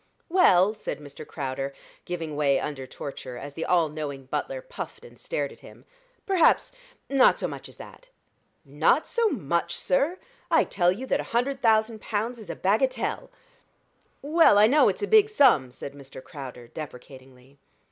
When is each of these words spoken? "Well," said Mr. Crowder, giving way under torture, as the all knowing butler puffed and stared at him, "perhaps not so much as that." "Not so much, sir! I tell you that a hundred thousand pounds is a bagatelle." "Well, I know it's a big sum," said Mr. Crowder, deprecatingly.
"Well," 0.29 0.73
said 0.73 0.97
Mr. 0.99 1.27
Crowder, 1.27 1.75
giving 2.05 2.35
way 2.35 2.59
under 2.59 2.87
torture, 2.87 3.37
as 3.37 3.53
the 3.53 3.65
all 3.65 3.87
knowing 3.87 4.25
butler 4.25 4.59
puffed 4.59 5.05
and 5.05 5.19
stared 5.19 5.51
at 5.51 5.59
him, 5.59 5.85
"perhaps 6.25 6.71
not 7.07 7.37
so 7.37 7.47
much 7.47 7.69
as 7.69 7.75
that." 7.75 8.09
"Not 8.65 9.07
so 9.07 9.29
much, 9.29 9.75
sir! 9.77 10.17
I 10.49 10.63
tell 10.63 10.91
you 10.91 11.05
that 11.05 11.19
a 11.19 11.33
hundred 11.37 11.61
thousand 11.61 12.01
pounds 12.01 12.39
is 12.39 12.49
a 12.49 12.55
bagatelle." 12.55 13.29
"Well, 14.23 14.57
I 14.57 14.65
know 14.65 14.89
it's 14.89 15.03
a 15.03 15.07
big 15.07 15.29
sum," 15.29 15.69
said 15.69 15.93
Mr. 15.93 16.23
Crowder, 16.23 16.67
deprecatingly. 16.67 17.59